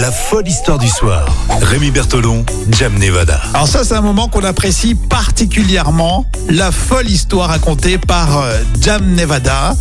La 0.00 0.10
folle 0.10 0.48
histoire 0.48 0.78
du 0.78 0.88
soir. 0.88 1.26
Rémi 1.60 1.90
Bertolon, 1.90 2.44
Jam 2.70 2.94
Nevada. 2.98 3.40
Alors 3.52 3.68
ça, 3.68 3.84
c'est 3.84 3.94
un 3.94 4.00
moment 4.00 4.28
qu'on 4.28 4.42
apprécie 4.42 4.94
particulièrement, 4.94 6.24
la 6.48 6.72
folle 6.72 7.10
histoire 7.10 7.50
racontée 7.50 7.98
par 7.98 8.38
euh, 8.38 8.58
Jam 8.80 9.04
Nevada. 9.14 9.76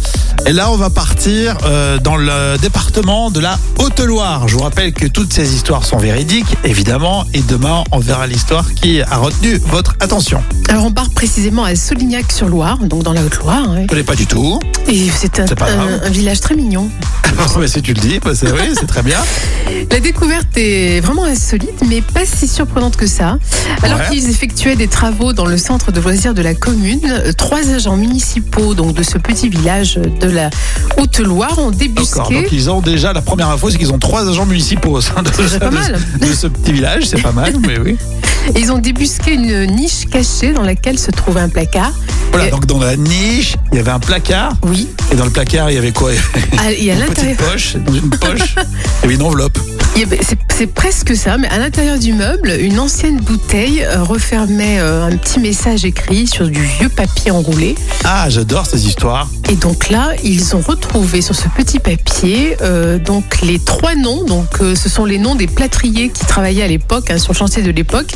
Et 0.46 0.54
là, 0.54 0.70
on 0.72 0.76
va 0.76 0.90
partir 0.90 1.58
euh, 1.66 1.98
dans 2.00 2.18
le 2.18 2.58
département 2.58 3.32
de 3.32 3.40
la 3.40 3.58
Haute-Loire. 3.80 4.48
Je 4.48 4.56
vous 4.56 4.64
rappelle 4.64 4.92
que 4.92 5.06
toutes 5.06 5.32
ces 5.34 5.54
histoires 5.54 5.86
sont 5.86 5.98
véridiques, 5.98 6.58
évidemment, 6.64 7.26
et 7.34 7.42
demain, 7.42 7.84
on 7.92 8.00
verra 8.00 8.28
l'histoire 8.28 8.74
qui 8.74 9.02
a 9.02 9.18
retenu 9.18 9.58
votre 9.68 9.96
attention. 10.00 10.44
Alors 10.68 10.86
on 10.86 10.92
part 10.92 11.10
précisément 11.12 11.64
à 11.64 11.76
Solignac-sur-Loire, 11.76 12.80
donc 12.80 13.04
dans 13.04 13.14
la 13.14 13.24
Haute-Loire. 13.24 13.70
hein. 13.70 13.82
Je 13.84 13.88
connais 13.88 14.04
pas 14.04 14.16
du 14.16 14.26
tout. 14.28 14.60
Et 14.88 15.10
c'est 15.10 15.40
un, 15.40 16.10
village 16.10 16.42
très 16.42 16.56
mignon. 16.56 16.90
Mais 17.60 17.68
si 17.68 17.82
tu 17.82 17.94
le 17.94 18.02
dis, 18.02 18.20
bah, 18.20 18.32
c'est 18.34 18.52
oui, 18.52 18.74
c'est 18.78 18.88
très 18.88 19.04
bien. 19.04 19.20
La 19.92 20.00
découverte 20.02 20.58
est 20.58 21.00
vraiment 21.00 21.24
insolite, 21.26 21.84
mais 21.88 22.02
pas 22.02 22.26
si 22.26 22.48
surprenante 22.48 22.96
que 22.98 23.08
ça. 23.08 23.38
Alors 23.84 24.00
Ouais. 24.00 24.06
qu'ils 24.10 24.30
effectuaient 24.30 24.76
des 24.76 24.88
travaux 24.88 25.34
dans 25.34 25.46
le 25.46 25.58
centre 25.58 25.92
de 25.92 26.00
loisirs 26.02 26.34
de 26.34 26.42
la 26.42 26.54
commune, 26.54 27.02
trois 27.38 27.70
agents 27.70 27.98
municipaux 27.98 28.74
donc 28.74 28.94
de 28.94 29.04
ce 29.04 29.18
petit 29.18 29.50
village 29.50 29.96
de 29.96 30.28
la 30.30 30.50
Haute-Loire 30.98 31.58
ont 31.60 31.72
D'accord. 31.72 31.76
débusqué. 31.78 32.34
Donc 32.42 32.52
ils 32.52 32.70
ont 32.70 32.82
déjà 32.82 33.14
la 33.14 33.22
première 33.22 33.50
info, 33.50 33.70
c'est 33.70 33.78
qu'ils 33.78 33.92
ont 33.94 34.00
trois 34.00 34.28
agents 34.30 34.46
municipaux 34.46 34.92
au 34.92 35.02
sein 35.02 35.22
de, 35.24 35.30
déjà 35.30 35.60
pas 35.60 35.70
de- 35.70 35.76
mal. 35.76 36.00
de 36.20 36.26
ce 36.34 36.48
petit 36.48 36.72
village. 36.74 37.04
C'est 37.06 37.22
pas 37.22 37.32
mal, 37.32 37.54
mais 37.66 37.80
oui. 37.80 37.98
Ils 38.58 38.72
ont 38.72 38.80
débusqué 38.80 39.34
une 39.36 39.68
niche 39.76 40.06
cachée 40.12 40.52
dans 40.52 40.64
laquelle 40.64 40.98
se 40.98 41.12
trouvait 41.12 41.42
un 41.42 41.50
placard. 41.50 41.92
Voilà. 42.32 42.50
Donc 42.50 42.66
dans 42.66 42.80
la 42.80 42.96
niche, 42.98 43.56
il 43.72 43.78
y 43.78 43.80
avait 43.80 43.92
un 43.92 44.00
placard. 44.00 44.54
Oui. 44.64 44.88
Et 45.12 45.16
dans 45.16 45.26
le 45.26 45.30
placard, 45.32 45.70
il 45.70 45.76
y 45.76 45.78
avait 45.78 45.92
quoi? 45.92 46.10
Ah, 46.58 46.72
Et 46.72 46.92
à 46.92 46.96
Une 46.96 47.02
petite 47.06 47.38
poche. 47.38 47.76
Dans 47.86 47.94
une 47.94 48.10
poche, 48.10 48.56
il 48.58 49.02
y 49.04 49.06
avait 49.06 49.14
une 49.16 49.22
enveloppe. 49.22 49.60
Avait- 49.96 50.20
C'est 50.58 50.68
presque 50.68 51.16
ça, 51.16 51.38
mais 51.40 51.48
à 51.48 51.58
l'intérieur 51.58 51.98
du 51.98 52.14
meuble, 52.14 52.52
une 52.60 52.80
ancienne 52.80 53.18
bouteille 53.20 53.84
euh, 53.84 54.04
refermait 54.04 54.78
euh, 54.80 55.06
un 55.06 55.16
petit 55.18 55.40
message 55.40 55.86
écrit 55.86 56.28
sur 56.28 56.48
du 56.50 56.62
vieux 56.62 56.90
papier 56.90 57.32
enroulé. 57.32 57.74
Ah, 58.04 58.30
j'adore 58.30 58.66
ces 58.68 58.86
histoires. 58.88 59.28
Et 59.50 59.56
donc 59.56 59.90
là, 59.90 60.12
ils 60.24 60.56
ont 60.56 60.62
retrouvé 60.62 61.22
sur 61.22 61.34
ce 61.36 61.48
petit 61.50 61.80
papier 61.80 62.58
euh, 62.62 63.00
donc 63.00 63.42
les 63.42 63.58
trois 63.60 63.96
noms. 63.96 64.24
Donc 64.24 64.48
euh, 64.62 64.76
ce 64.76 64.88
sont 64.90 65.06
les 65.06 65.18
noms 65.18 65.34
des 65.36 65.48
plâtriers 65.48 66.10
qui 66.10 66.26
travaillaient 66.26 66.64
à 66.64 66.68
l'époque 66.68 67.10
hein, 67.10 67.18
sur 67.18 67.34
le 67.34 67.38
chantier 67.38 67.64
de 67.64 67.72
l'époque, 67.72 68.12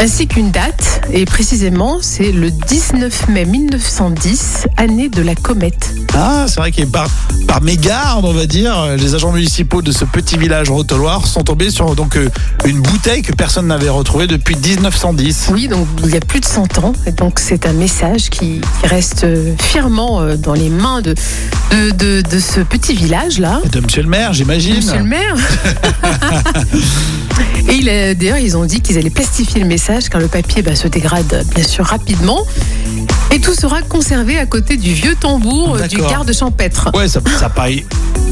ainsi 0.00 0.26
qu'une 0.28 0.50
date. 0.52 1.02
Et 1.12 1.24
précisément, 1.24 1.98
c'est 2.00 2.30
le 2.32 2.50
19 2.50 3.28
mai 3.28 3.44
1910, 3.44 4.66
année 4.76 5.08
de 5.08 5.22
la 5.22 5.34
comète. 5.34 5.94
Ah, 6.14 6.46
c'est 6.48 6.60
vrai 6.60 6.70
que 6.70 6.82
par, 6.84 7.08
par 7.48 7.60
mégarde, 7.60 8.24
on 8.24 8.32
va 8.32 8.46
dire, 8.46 8.96
les 8.96 9.14
agents 9.16 9.32
municipaux 9.32 9.82
de 9.82 9.90
ce 9.92 10.04
petit 10.04 10.36
village 10.36 10.70
en 10.70 10.76
Sont 11.02 11.42
tombés 11.42 11.70
sur 11.70 11.96
donc 11.96 12.16
euh, 12.16 12.28
une 12.64 12.80
bouteille 12.80 13.22
que 13.22 13.32
personne 13.32 13.66
n'avait 13.66 13.88
retrouvée 13.88 14.28
depuis 14.28 14.54
1910. 14.54 15.48
Oui, 15.50 15.66
donc 15.66 15.88
il 16.04 16.10
y 16.10 16.16
a 16.16 16.20
plus 16.20 16.38
de 16.38 16.44
100 16.44 16.78
ans. 16.78 16.92
Et 17.06 17.10
donc 17.10 17.40
c'est 17.40 17.66
un 17.66 17.72
message 17.72 18.30
qui, 18.30 18.60
qui 18.60 18.86
reste 18.86 19.24
euh, 19.24 19.52
fièrement 19.60 20.20
euh, 20.20 20.36
dans 20.36 20.52
les 20.52 20.68
mains 20.68 21.02
de, 21.02 21.16
de, 21.72 21.90
de, 21.90 22.20
de 22.20 22.38
ce 22.38 22.60
petit 22.60 22.94
village-là. 22.94 23.60
De 23.72 23.80
Monsieur 23.80 24.02
le 24.02 24.08
maire, 24.08 24.32
j'imagine. 24.32 24.76
Monsieur 24.76 24.98
le 24.98 25.04
maire. 25.04 25.34
Et 27.68 27.74
il 27.74 27.86
d'ailleurs, 28.16 28.38
ils 28.38 28.56
ont 28.56 28.64
dit 28.64 28.80
qu'ils 28.80 28.96
allaient 28.96 29.10
plastifier 29.10 29.60
le 29.60 29.66
message 29.66 30.08
car 30.08 30.20
le 30.20 30.28
papier 30.28 30.62
bah, 30.62 30.76
se 30.76 30.86
dégrade 30.86 31.44
bien 31.52 31.64
sûr 31.64 31.84
rapidement. 31.84 32.46
Et 33.32 33.40
tout 33.40 33.54
sera 33.54 33.82
conservé 33.82 34.38
à 34.38 34.46
côté 34.46 34.76
du 34.76 34.92
vieux 34.92 35.16
tambour 35.16 35.78
du 35.88 35.96
garde 35.96 36.32
champêtre. 36.32 36.90
Ouais, 36.94 37.08
ça, 37.08 37.20
ça 37.40 37.48
paye 37.48 37.84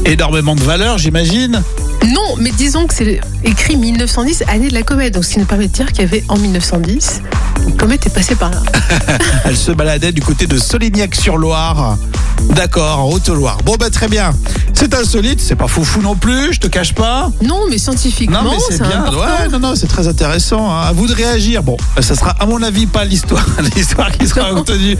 énormément 0.05 0.55
de 0.55 0.61
valeur, 0.61 0.97
j'imagine. 0.97 1.61
Non, 2.07 2.35
mais 2.39 2.51
disons 2.51 2.87
que 2.87 2.93
c'est 2.93 3.21
écrit 3.43 3.75
1910, 3.77 4.43
année 4.47 4.69
de 4.69 4.73
la 4.73 4.83
comète. 4.83 5.13
Donc 5.13 5.23
ce 5.25 5.33
qui 5.33 5.39
nous 5.39 5.45
permet 5.45 5.67
de 5.67 5.71
dire 5.73 5.87
qu'il 5.91 6.01
y 6.03 6.07
avait 6.07 6.23
en 6.29 6.37
1910, 6.37 7.21
une 7.67 7.77
comète 7.77 8.05
est 8.07 8.09
passée 8.13 8.35
par 8.35 8.49
là. 8.51 8.61
Elle 9.45 9.55
se 9.57 9.71
baladait 9.71 10.11
du 10.11 10.21
côté 10.21 10.47
de 10.47 10.57
Solignac-sur-Loire. 10.57 11.97
D'accord, 12.55 12.99
en 13.01 13.09
Haute-Loire. 13.11 13.59
Bon, 13.63 13.75
bah 13.79 13.89
très 13.91 14.07
bien. 14.07 14.33
C'est 14.73 14.95
insolite, 14.95 15.39
c'est 15.39 15.55
pas 15.55 15.67
foufou 15.67 16.01
non 16.01 16.15
plus, 16.15 16.53
je 16.53 16.59
te 16.59 16.65
cache 16.65 16.95
pas. 16.95 17.29
Non, 17.43 17.65
mais 17.69 17.77
scientifiquement, 17.77 18.41
Non, 18.41 18.51
mais 18.53 18.57
c'est 18.75 18.81
bien. 18.81 19.03
important. 19.03 19.19
Ouais, 19.43 19.47
non, 19.51 19.59
non, 19.59 19.75
c'est 19.75 19.85
très 19.85 20.07
intéressant. 20.07 20.71
hein. 20.71 20.81
À 20.87 20.91
vous 20.91 21.05
de 21.05 21.13
réagir. 21.13 21.61
Bon, 21.61 21.77
euh, 21.97 22.01
ça 22.01 22.15
sera, 22.15 22.31
à 22.31 22.47
mon 22.47 22.63
avis, 22.63 22.87
pas 22.87 23.05
l'histoire, 23.05 23.45
l'histoire 23.75 24.11
qui 24.11 24.27
sera 24.27 24.49
retenue 24.49 24.97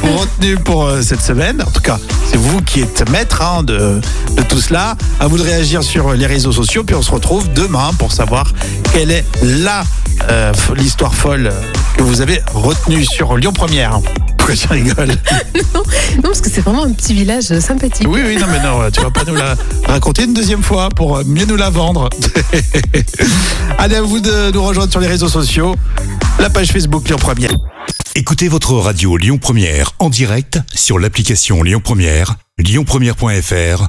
pour, 0.00 0.20
retenue 0.20 0.56
pour 0.58 0.84
euh, 0.84 1.02
cette 1.02 1.20
semaine. 1.20 1.60
En 1.66 1.70
tout 1.70 1.80
cas, 1.80 1.98
c'est 2.30 2.36
vous 2.36 2.62
qui 2.62 2.82
êtes 2.82 3.10
maître 3.10 3.42
hein, 3.42 3.64
de, 3.64 4.00
de 4.36 4.42
tout 4.42 4.60
cela. 4.60 4.94
À 5.18 5.26
vous 5.26 5.36
de 5.38 5.42
réagir 5.42 5.82
sur 5.82 6.12
les 6.12 6.26
réseaux 6.26 6.43
sociaux. 6.52 6.84
Puis 6.84 6.94
on 6.94 7.02
se 7.02 7.10
retrouve 7.10 7.52
demain 7.52 7.90
pour 7.98 8.12
savoir 8.12 8.52
quelle 8.92 9.10
est 9.10 9.24
la 9.42 9.84
euh, 10.30 10.52
l'histoire 10.76 11.14
folle 11.14 11.52
que 11.96 12.02
vous 12.02 12.20
avez 12.20 12.40
retenue 12.52 13.04
sur 13.04 13.36
Lyon 13.36 13.52
Première. 13.52 14.00
Pourquoi 14.38 14.54
tu 14.54 14.68
rigoles 14.68 15.08
Non, 15.74 16.22
parce 16.22 16.40
que 16.40 16.50
c'est 16.50 16.60
vraiment 16.60 16.84
un 16.84 16.92
petit 16.92 17.14
village 17.14 17.50
euh, 17.50 17.60
sympathique. 17.60 18.06
Oui, 18.08 18.20
oui, 18.24 18.36
non, 18.36 18.46
mais 18.50 18.62
non, 18.62 18.90
tu 18.90 19.00
vas 19.00 19.10
pas 19.10 19.24
nous 19.26 19.34
la 19.34 19.56
raconter 19.86 20.24
une 20.24 20.34
deuxième 20.34 20.62
fois 20.62 20.88
pour 20.90 21.16
euh, 21.16 21.24
mieux 21.26 21.46
nous 21.46 21.56
la 21.56 21.70
vendre. 21.70 22.08
Allez, 23.78 23.96
à 23.96 24.02
vous 24.02 24.20
de 24.20 24.50
nous 24.52 24.62
rejoindre 24.62 24.90
sur 24.90 25.00
les 25.00 25.06
réseaux 25.06 25.28
sociaux, 25.28 25.74
la 26.38 26.50
page 26.50 26.68
Facebook 26.68 27.08
Lyon 27.08 27.18
Première. 27.18 27.52
Écoutez 28.14 28.48
votre 28.48 28.74
radio 28.74 29.16
Lyon 29.16 29.38
Première 29.38 29.92
en 29.98 30.08
direct 30.08 30.60
sur 30.74 30.98
l'application 30.98 31.62
Lyon 31.62 31.80
Première, 31.82 32.36
lyonpremière.fr 32.58 33.88